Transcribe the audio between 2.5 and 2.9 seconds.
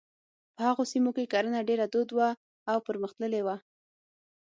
او